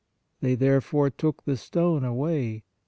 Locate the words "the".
1.43-1.55